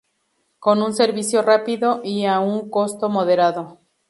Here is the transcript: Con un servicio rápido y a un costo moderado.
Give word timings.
Con 0.57 0.81
un 0.81 0.95
servicio 0.95 1.43
rápido 1.43 2.01
y 2.03 2.25
a 2.25 2.39
un 2.39 2.71
costo 2.71 3.07
moderado. 3.07 3.77